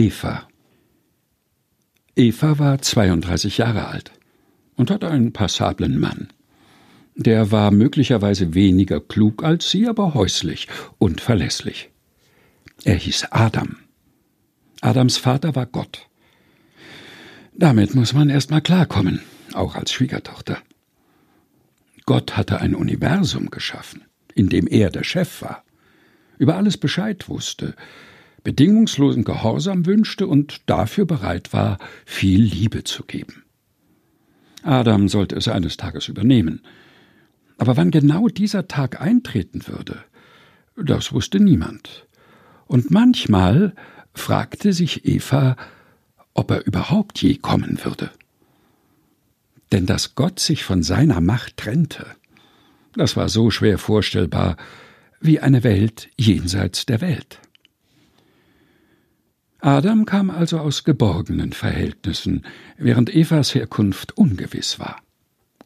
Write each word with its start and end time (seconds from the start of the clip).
Eva. 0.00 0.48
Eva 2.16 2.58
war 2.58 2.80
32 2.80 3.58
Jahre 3.58 3.88
alt 3.88 4.12
und 4.74 4.90
hatte 4.90 5.10
einen 5.10 5.34
passablen 5.34 6.00
Mann. 6.00 6.28
Der 7.16 7.50
war 7.50 7.70
möglicherweise 7.70 8.54
weniger 8.54 9.02
klug 9.02 9.44
als 9.44 9.70
sie, 9.70 9.86
aber 9.86 10.14
häuslich 10.14 10.68
und 10.96 11.20
verlässlich. 11.20 11.90
Er 12.84 12.94
hieß 12.94 13.26
Adam. 13.30 13.76
Adams 14.80 15.18
Vater 15.18 15.54
war 15.54 15.66
Gott. 15.66 16.08
Damit 17.52 17.94
muss 17.94 18.14
man 18.14 18.30
erst 18.30 18.50
mal 18.50 18.62
klarkommen, 18.62 19.20
auch 19.52 19.74
als 19.74 19.92
Schwiegertochter. 19.92 20.62
Gott 22.06 22.38
hatte 22.38 22.62
ein 22.62 22.74
Universum 22.74 23.50
geschaffen, 23.50 24.06
in 24.34 24.48
dem 24.48 24.66
er 24.66 24.88
der 24.88 25.04
Chef 25.04 25.42
war, 25.42 25.62
über 26.38 26.56
alles 26.56 26.78
Bescheid 26.78 27.28
wusste, 27.28 27.74
bedingungslosen 28.42 29.24
Gehorsam 29.24 29.86
wünschte 29.86 30.26
und 30.26 30.62
dafür 30.66 31.06
bereit 31.06 31.52
war, 31.52 31.78
viel 32.04 32.42
Liebe 32.42 32.84
zu 32.84 33.04
geben. 33.04 33.44
Adam 34.62 35.08
sollte 35.08 35.36
es 35.36 35.48
eines 35.48 35.76
Tages 35.76 36.08
übernehmen. 36.08 36.62
Aber 37.58 37.76
wann 37.76 37.90
genau 37.90 38.28
dieser 38.28 38.68
Tag 38.68 39.00
eintreten 39.00 39.66
würde, 39.66 40.04
das 40.76 41.12
wusste 41.12 41.40
niemand. 41.40 42.06
Und 42.66 42.90
manchmal 42.90 43.74
fragte 44.14 44.72
sich 44.72 45.04
Eva, 45.04 45.56
ob 46.34 46.50
er 46.50 46.66
überhaupt 46.66 47.20
je 47.20 47.36
kommen 47.36 47.78
würde. 47.84 48.10
Denn 49.72 49.86
dass 49.86 50.14
Gott 50.14 50.40
sich 50.40 50.64
von 50.64 50.82
seiner 50.82 51.20
Macht 51.20 51.56
trennte, 51.58 52.06
das 52.94 53.16
war 53.16 53.28
so 53.28 53.50
schwer 53.50 53.78
vorstellbar 53.78 54.56
wie 55.20 55.40
eine 55.40 55.62
Welt 55.62 56.08
jenseits 56.16 56.86
der 56.86 57.00
Welt. 57.00 57.40
Adam 59.60 60.06
kam 60.06 60.30
also 60.30 60.58
aus 60.58 60.84
geborgenen 60.84 61.52
Verhältnissen, 61.52 62.46
während 62.78 63.14
Evas 63.14 63.54
Herkunft 63.54 64.16
ungewiss 64.16 64.78
war. 64.78 65.02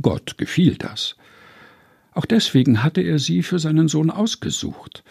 Gott 0.00 0.38
gefiel 0.38 0.76
das. 0.76 1.16
Auch 2.12 2.24
deswegen 2.24 2.82
hatte 2.82 3.02
er 3.02 3.18
sie 3.18 3.42
für 3.42 3.58
seinen 3.58 3.88
Sohn 3.88 4.10
ausgesucht, 4.10 5.04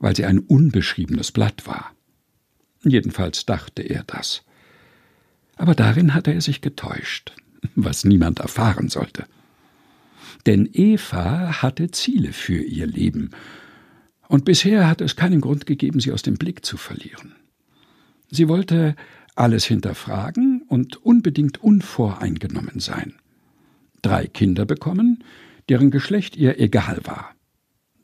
weil 0.00 0.16
sie 0.16 0.24
ein 0.24 0.40
unbeschriebenes 0.40 1.30
Blatt 1.30 1.66
war. 1.66 1.92
Jedenfalls 2.82 3.46
dachte 3.46 3.82
er 3.82 4.02
das. 4.04 4.42
Aber 5.56 5.74
darin 5.74 6.14
hatte 6.14 6.32
er 6.32 6.40
sich 6.40 6.60
getäuscht, 6.60 7.32
was 7.76 8.04
niemand 8.04 8.40
erfahren 8.40 8.88
sollte. 8.88 9.26
Denn 10.46 10.68
Eva 10.72 11.62
hatte 11.62 11.90
Ziele 11.90 12.32
für 12.32 12.60
ihr 12.60 12.86
Leben, 12.86 13.30
und 14.26 14.44
bisher 14.44 14.88
hatte 14.88 15.04
es 15.04 15.16
keinen 15.16 15.40
Grund 15.40 15.66
gegeben, 15.66 16.00
sie 16.00 16.10
aus 16.10 16.22
dem 16.22 16.34
Blick 16.34 16.64
zu 16.64 16.76
verlieren. 16.76 17.34
Sie 18.34 18.48
wollte 18.48 18.96
alles 19.36 19.64
hinterfragen 19.64 20.62
und 20.66 20.96
unbedingt 21.04 21.62
unvoreingenommen 21.62 22.80
sein. 22.80 23.14
Drei 24.02 24.26
Kinder 24.26 24.64
bekommen, 24.64 25.22
deren 25.68 25.92
Geschlecht 25.92 26.36
ihr 26.36 26.58
egal 26.58 26.98
war. 27.04 27.36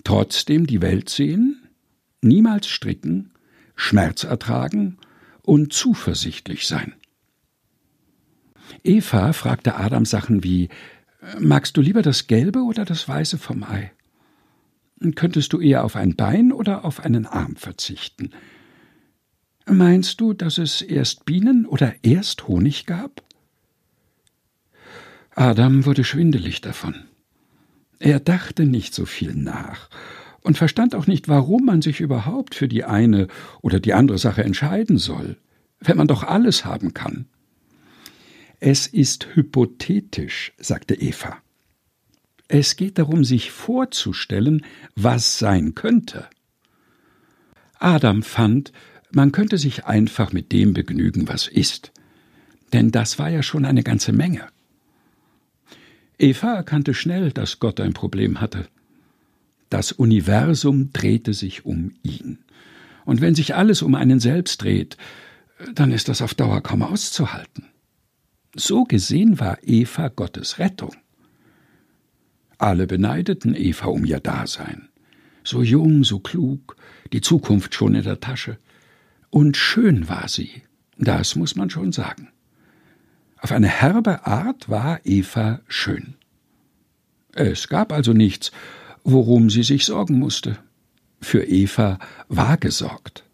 Trotzdem 0.05 0.69
die 0.69 0.83
Welt 0.83 1.09
sehen, 1.09 1.69
niemals 2.23 2.69
stricken, 2.69 3.33
Schmerz 3.75 4.23
ertragen 4.23 4.99
und 5.43 5.73
zuversichtlich 5.73 6.69
sein. 6.69 6.95
Eva 8.85 9.33
fragte 9.33 9.75
Adam 9.75 10.05
Sachen 10.05 10.45
wie 10.45 10.69
Magst 11.41 11.77
du 11.77 11.81
lieber 11.81 12.03
das 12.03 12.29
Gelbe 12.29 12.61
oder 12.61 12.85
das 12.85 13.09
Weiße 13.09 13.37
vom 13.37 13.65
Ei? 13.65 13.91
Könntest 15.17 15.53
du 15.53 15.61
eher 15.61 15.83
auf 15.83 15.97
ein 15.97 16.15
Bein 16.15 16.53
oder 16.53 16.85
auf 16.85 17.01
einen 17.01 17.27
Arm 17.27 17.57
verzichten? 17.57 18.31
Meinst 19.71 20.21
du, 20.21 20.33
dass 20.33 20.59
es 20.59 20.83
erst 20.83 21.25
Bienen 21.27 21.65
oder 21.65 21.95
erst 22.03 22.49
Honig 22.49 22.87
gab? 22.87 23.23
Adam 25.37 25.87
wurde 25.87 26.03
schwindelig 26.03 26.61
davon. 26.61 27.05
Er 28.01 28.19
dachte 28.19 28.67
nicht 28.67 28.95
so 28.95 29.07
viel 29.07 29.33
nach 29.35 29.89
und 30.43 30.59
verstand 30.59 30.95
auch 30.97 31.07
nicht, 31.07 31.29
warum 31.29 31.67
man 31.67 31.83
sich 31.83 32.01
überhaupt 32.01 32.57
für 32.57 32.67
die 32.67 32.83
eine 32.83 33.29
oder 33.63 33.79
die 33.79 33.95
andere 33.95 34.19
Sache 34.19 34.43
entscheiden 34.43 34.99
soll, 34.99 35.37
wenn 35.79 35.97
man 35.97 36.09
doch 36.09 36.25
alles 36.25 36.65
haben 36.65 36.93
kann. 36.93 37.27
Es 38.59 38.89
ist 38.89 39.29
hypothetisch, 39.35 40.53
sagte 40.59 40.95
Eva. 40.97 41.37
Es 42.49 42.75
geht 42.75 42.99
darum, 42.99 43.25
sich 43.25 43.53
vorzustellen, 43.53 44.65
was 44.97 45.39
sein 45.39 45.77
könnte. 45.77 46.29
Adam 47.79 48.25
fand, 48.25 48.73
man 49.13 49.33
könnte 49.33 49.59
sich 49.59 49.87
einfach 49.87 50.33
mit 50.33 50.53
dem 50.53 50.73
begnügen, 50.75 51.29
was 51.29 51.47
ist. 51.47 51.93
Denn 52.73 52.91
das 52.91 53.19
war 53.19 53.29
ja 53.29 53.43
schon 53.43 53.65
eine 53.65 53.83
ganze 53.83 54.13
Menge. 54.13 54.47
Eva 56.19 56.55
erkannte 56.55 56.95
schnell, 56.95 57.33
dass 57.33 57.59
Gott 57.59 57.81
ein 57.81 57.95
Problem 57.95 58.41
hatte. 58.41 58.69
Das 59.71 59.93
Universum 59.93 60.93
drehte 60.93 61.33
sich 61.33 61.65
um 61.65 61.93
ihn. 62.03 62.39
Und 63.05 63.21
wenn 63.21 63.35
sich 63.35 63.55
alles 63.55 63.83
um 63.83 63.95
einen 63.95 64.21
selbst 64.21 64.63
dreht, 64.63 64.97
dann 65.75 65.93
ist 65.93 66.09
das 66.09 66.23
auf 66.23 66.35
Dauer 66.35 66.61
kaum 66.61 66.83
auszuhalten. 66.83 67.67
So 68.55 68.85
gesehen 68.85 69.41
war 69.41 69.59
Eva 69.63 70.09
Gottes 70.09 70.59
Rettung. 70.59 70.95
Alle 72.59 72.87
beneideten 72.87 73.55
Eva 73.55 73.87
um 73.87 74.05
ihr 74.05 74.21
Dasein. 74.21 74.89
So 75.45 75.63
jung, 75.63 76.05
so 76.05 76.19
klug, 76.19 76.77
die 77.13 77.21
Zukunft 77.21 77.75
schon 77.75 77.95
in 77.95 78.03
der 78.03 78.21
Tasche. 78.21 78.59
Und 79.31 79.57
schön 79.57 80.09
war 80.09 80.29
sie, 80.29 80.63
das 80.99 81.37
muss 81.37 81.57
man 81.57 81.71
schon 81.71 81.93
sagen. 81.93 82.29
Auf 83.39 83.53
eine 83.53 83.69
herbe 83.69 84.27
Art 84.27 84.69
war 84.69 85.01
Eva 85.05 85.61
schön. 85.67 86.15
Es 87.33 87.69
gab 87.69 87.93
also 87.93 88.13
nichts, 88.13 88.51
worum 89.05 89.49
sie 89.49 89.63
sich 89.63 89.87
sorgen 89.87 90.19
musste. 90.19 90.59
Für 91.21 91.45
Eva 91.45 91.99
war 92.29 92.57
gesorgt. 92.57 93.25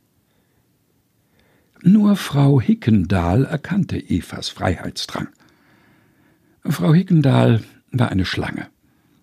Nur 1.82 2.16
Frau 2.16 2.60
Hickendahl 2.60 3.44
erkannte 3.44 3.98
Evas 3.98 4.48
Freiheitsdrang. 4.48 5.28
Frau 6.64 6.92
Hickendahl 6.92 7.62
war 7.90 8.10
eine 8.10 8.24
Schlange, 8.24 8.68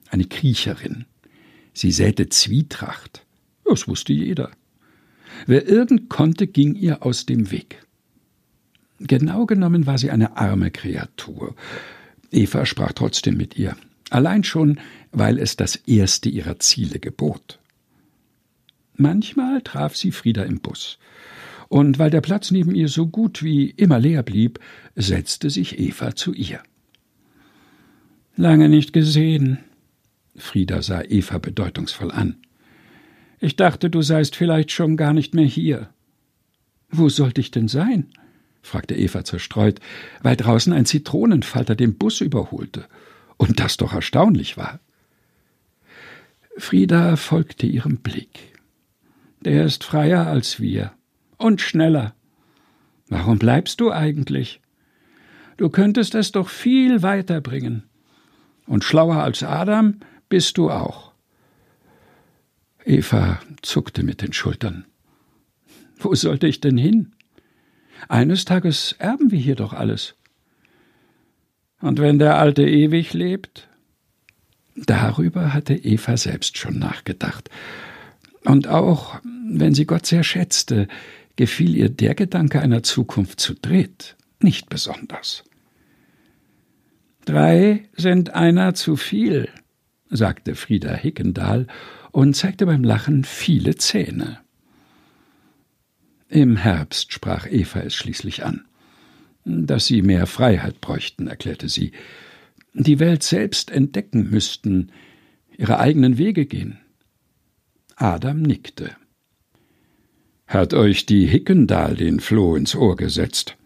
eine 0.10 0.26
Kriecherin. 0.26 1.06
Sie 1.74 1.92
säte 1.92 2.30
Zwietracht. 2.30 3.26
Das 3.66 3.88
wusste 3.88 4.14
jeder. 4.14 4.52
Wer 5.46 5.68
irgend 5.68 6.09
konnte, 6.09 6.48
ging 6.48 6.76
ihr 6.76 7.06
aus 7.06 7.26
dem 7.26 7.52
Weg. 7.52 7.84
Genau 9.00 9.46
genommen 9.46 9.86
war 9.86 9.98
sie 9.98 10.12
eine 10.12 10.38
arme 10.38 10.72
Kreatur. 10.72 11.56
Eva 12.31 12.66
sprach 12.66 12.94
trotzdem 12.94 13.38
mit 13.38 13.58
ihr, 13.58 13.76
allein 14.09 14.44
schon, 14.44 14.80
weil 15.12 15.38
es 15.38 15.56
das 15.56 15.76
erste 15.76 16.30
ihrer 16.30 16.59
Ziele 16.59 17.00
gebot. 17.00 17.59
Manchmal 18.96 19.62
traf 19.62 19.96
sie 19.96 20.12
Frieda 20.12 20.44
im 20.44 20.59
Bus, 20.59 21.00
und 21.68 22.00
weil 22.00 22.12
der 22.12 22.22
Platz 22.22 22.52
neben 22.52 22.75
ihr 22.75 22.88
so 22.88 23.08
gut 23.08 23.44
wie 23.44 23.70
immer 23.70 24.00
leer 24.00 24.24
blieb, 24.24 24.60
setzte 24.96 25.50
sich 25.50 25.80
Eva 25.80 26.16
zu 26.16 26.34
ihr. 26.34 26.62
Lange 28.36 28.70
nicht 28.70 28.94
gesehen. 28.94 29.60
Frieda 30.36 30.81
sah 30.81 31.02
Eva 31.02 31.38
bedeutungsvoll 31.38 32.12
an. 32.12 32.38
Ich 33.44 33.58
dachte, 33.58 33.90
du 33.90 34.02
seist 34.02 34.38
vielleicht 34.38 34.72
schon 34.72 34.96
gar 34.96 35.12
nicht 35.12 35.36
mehr 35.36 35.44
hier. 35.44 35.90
Wo 36.90 37.09
sollte 37.09 37.42
ich 37.42 37.52
denn 37.52 37.68
sein? 37.68 38.08
fragte 38.62 38.96
Eva 38.96 39.26
zerstreut, 39.26 39.81
weil 40.22 40.38
draußen 40.38 40.72
ein 40.72 40.86
Zitronenfalter 40.86 41.76
den 41.76 41.98
Bus 41.98 42.22
überholte. 42.22 42.86
Und 43.36 43.59
das 43.59 43.76
doch 43.76 43.92
erstaunlich 43.92 44.56
war. 44.56 44.80
Frieda 46.56 47.18
folgte 47.18 47.66
ihrem 47.68 47.98
Blick. 47.98 48.54
Der 49.42 49.66
ist 49.66 49.84
freier 49.84 50.25
als 50.25 50.62
wir 50.62 50.94
und 51.36 51.60
schneller. 51.60 52.16
Warum 53.10 53.40
bleibst 53.40 53.81
du 53.81 53.92
eigentlich? 53.92 54.62
Du 55.57 55.68
könntest 55.68 56.16
es 56.16 56.31
doch 56.31 56.48
viel 56.48 57.01
weiter 57.01 57.42
bringen. 57.42 57.84
Und 58.68 58.86
schlauer 58.86 59.18
als 59.18 59.44
Adam 59.44 60.00
bist 60.30 60.57
du 60.57 60.72
auch. 60.72 61.12
Eva 62.85 63.39
zuckte 63.62 64.03
mit 64.03 64.21
den 64.21 64.33
Schultern. 64.33 64.85
Wo 65.97 66.13
sollte 66.15 66.47
ich 66.47 66.59
denn 66.59 66.77
hin? 66.77 67.13
Eines 68.09 68.45
Tages 68.45 68.95
erben 69.00 69.31
wir 69.31 69.39
hier 69.39 69.56
doch 69.56 69.74
alles. 69.74 70.15
Und 71.81 72.00
wenn 72.00 72.19
der 72.19 72.38
Alte 72.38 72.63
ewig 72.63 73.13
lebt? 73.13 73.68
Darüber 74.75 75.53
hatte 75.53 75.75
Eva 75.75 76.18
selbst 76.18 76.57
schon 76.57 76.80
nachgedacht. 76.80 77.50
Und 78.44 78.68
auch, 78.68 79.19
wenn 79.47 79.74
sie 79.74 79.85
Gott 79.85 80.06
sehr 80.06 80.24
schätzte, 80.24 80.88
gefiel 81.35 81.75
ihr 81.75 81.89
der 81.89 82.15
Gedanke 82.15 82.62
einer 82.62 82.83
Zukunft 82.83 83.39
zu 83.39 83.53
dritt 83.53 84.15
nicht 84.41 84.69
besonders. 84.69 85.44
Drei 87.25 87.88
sind 87.95 88.33
einer 88.33 88.74
zu 88.74 88.97
viel, 88.97 89.50
sagte 90.09 90.56
Frieda 90.56 90.94
Hickendahl 90.94 91.68
und 92.13 92.36
zeigte 92.36 92.68
beim 92.68 92.83
Lachen 92.83 93.25
viele 93.25 93.75
Zähne. 93.75 94.39
Im 96.30 96.56
Herbst 96.56 97.12
sprach 97.12 97.48
Eva 97.48 97.80
es 97.80 97.95
schließlich 97.95 98.45
an. 98.45 98.65
Dass 99.45 99.88
sie 99.88 100.01
mehr 100.04 100.25
Freiheit 100.27 100.80
bräuchten, 100.80 101.27
erklärte 101.27 101.68
sie. 101.68 101.92
Die 102.74 103.00
Welt 103.00 103.24
selbst 103.24 103.71
entdecken 103.71 104.30
müssten, 104.30 104.92
ihre 105.57 105.80
eigenen 105.80 106.18
Wege 106.18 106.45
gehen. 106.45 106.80
Adam 107.95 108.42
nickte. 108.42 108.95
Hat 110.48 110.74
euch 110.74 111.06
die 111.07 111.25
Hickendal 111.25 111.95
den 111.95 112.19
Floh 112.19 112.56
ins 112.56 112.75
Ohr 112.75 112.95
gesetzt? 112.95 113.57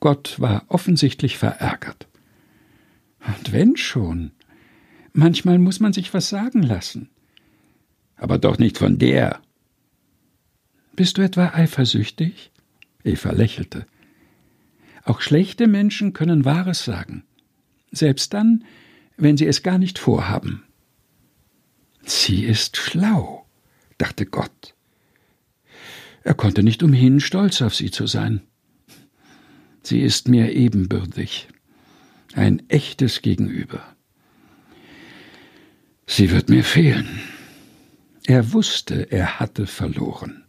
Gott 0.00 0.38
war 0.38 0.64
offensichtlich 0.68 1.38
verärgert. 1.38 2.06
Und 3.26 3.52
wenn 3.52 3.76
schon. 3.76 4.30
Manchmal 5.12 5.58
muss 5.58 5.80
man 5.80 5.92
sich 5.92 6.14
was 6.14 6.28
sagen 6.28 6.62
lassen. 6.62 7.10
Aber 8.18 8.38
doch 8.38 8.58
nicht 8.58 8.78
von 8.78 8.98
der. 8.98 9.40
Bist 10.94 11.16
du 11.16 11.22
etwa 11.22 11.52
eifersüchtig? 11.54 12.50
Eva 13.04 13.32
lächelte. 13.32 13.86
Auch 15.04 15.20
schlechte 15.20 15.66
Menschen 15.66 16.12
können 16.12 16.44
Wahres 16.44 16.84
sagen, 16.84 17.24
selbst 17.92 18.34
dann, 18.34 18.64
wenn 19.16 19.36
sie 19.36 19.46
es 19.46 19.62
gar 19.62 19.78
nicht 19.78 19.98
vorhaben. 19.98 20.64
Sie 22.04 22.44
ist 22.44 22.76
schlau, 22.76 23.46
dachte 23.96 24.26
Gott. 24.26 24.74
Er 26.24 26.34
konnte 26.34 26.62
nicht 26.62 26.82
umhin, 26.82 27.20
stolz 27.20 27.62
auf 27.62 27.74
sie 27.74 27.90
zu 27.90 28.06
sein. 28.06 28.42
Sie 29.82 30.00
ist 30.00 30.28
mir 30.28 30.52
ebenbürtig, 30.52 31.48
ein 32.34 32.68
echtes 32.68 33.22
Gegenüber. 33.22 33.82
Sie 36.06 36.30
wird 36.30 36.50
mir 36.50 36.64
fehlen. 36.64 37.06
Er 38.28 38.52
wusste, 38.52 39.10
er 39.10 39.40
hatte 39.40 39.66
verloren. 39.66 40.44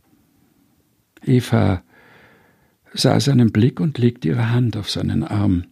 Eva 1.23 1.81
sah 2.93 3.21
seinen 3.21 3.53
Blick 3.53 3.79
und 3.79 3.97
legte 3.97 4.27
ihre 4.27 4.51
Hand 4.51 4.75
auf 4.75 4.89
seinen 4.91 5.23
Arm. 5.23 5.63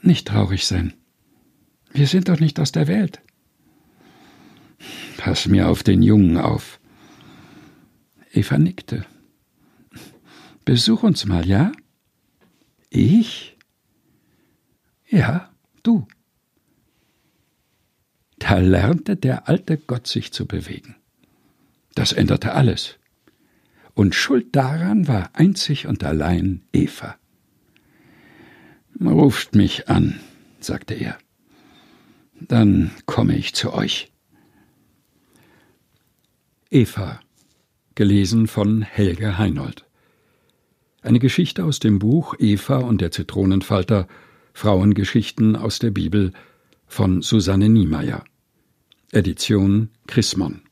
Nicht 0.00 0.28
traurig 0.28 0.64
sein. 0.64 0.94
Wir 1.92 2.06
sind 2.06 2.30
doch 2.30 2.40
nicht 2.40 2.58
aus 2.58 2.72
der 2.72 2.86
Welt. 2.86 3.20
Pass 5.18 5.46
mir 5.46 5.68
auf 5.68 5.82
den 5.82 6.02
Jungen 6.02 6.38
auf. 6.38 6.80
Eva 8.32 8.56
nickte. 8.56 9.04
Besuch 10.64 11.02
uns 11.02 11.26
mal, 11.26 11.46
ja? 11.46 11.72
Ich? 12.88 13.58
Ja, 15.10 15.50
du. 15.82 16.08
Da 18.46 18.58
lernte 18.58 19.16
der 19.16 19.48
alte 19.48 19.78
Gott 19.78 20.06
sich 20.06 20.30
zu 20.30 20.44
bewegen. 20.44 20.96
Das 21.94 22.12
änderte 22.12 22.52
alles. 22.52 22.98
Und 23.94 24.14
schuld 24.14 24.54
daran 24.54 25.08
war 25.08 25.30
einzig 25.32 25.86
und 25.86 26.04
allein 26.04 26.60
Eva. 26.70 27.16
Ruft 29.00 29.54
mich 29.54 29.88
an, 29.88 30.20
sagte 30.60 30.92
er. 30.92 31.16
Dann 32.38 32.90
komme 33.06 33.34
ich 33.34 33.54
zu 33.54 33.72
euch. 33.72 34.12
Eva, 36.70 37.20
gelesen 37.94 38.46
von 38.46 38.82
Helge 38.82 39.38
Heinold. 39.38 39.86
Eine 41.00 41.18
Geschichte 41.18 41.64
aus 41.64 41.78
dem 41.78 41.98
Buch 41.98 42.34
Eva 42.38 42.76
und 42.76 43.00
der 43.00 43.10
Zitronenfalter 43.10 44.06
Frauengeschichten 44.52 45.56
aus 45.56 45.78
der 45.78 45.92
Bibel 45.92 46.34
von 46.86 47.22
Susanne 47.22 47.70
Niemeyer. 47.70 48.22
Edition 49.14 49.90
Chrismon 50.08 50.64